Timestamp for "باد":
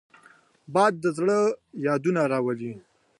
0.73-0.93